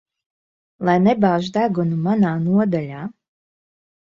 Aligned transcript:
Lai 0.87 0.95
nebāž 1.07 1.49
degunu 1.57 2.01
manā 2.09 2.33
nodaļā. 2.47 3.05